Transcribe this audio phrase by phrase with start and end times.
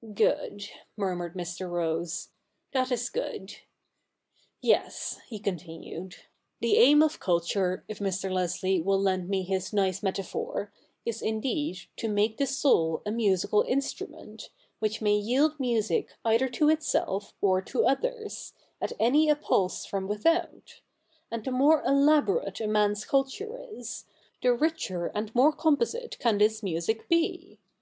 [0.00, 0.08] CH.
[0.08, 0.38] ii] THE NEW REPUBLIC
[0.96, 1.70] 137' Good,' murmured Mr.
[1.70, 2.28] Rose;
[2.72, 3.54] 'that is good
[4.64, 6.14] I Ves,' he continued,
[6.62, 8.32] 'the aim of culture, if Mr.
[8.32, 10.72] Leslie will lend me his nice metaphor,
[11.04, 16.48] is indeed to make the soul a musical in strument, which may yield music either
[16.48, 20.80] to itself or to others, at any appulse from without;
[21.30, 24.06] and the more elaborate a man's culture is,
[24.40, 27.58] the richer and more com posite can this music be.